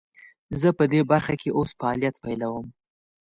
زه 0.59 0.69
پدي 0.77 0.99
برخه 1.11 1.35
کې 1.41 1.49
اوس 1.57 1.69
فعالیت 1.79 2.15
پیلوم. 2.23 2.65